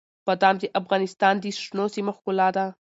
بادام 0.27 0.55
د 0.59 0.63
افغانستان 0.79 1.33
د 1.39 1.45
شنو 1.63 1.85
سیمو 1.95 2.11
ښکلا 2.17 2.47
ده. 2.55 2.65